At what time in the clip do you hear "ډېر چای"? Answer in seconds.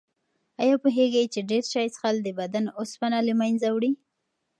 1.49-1.87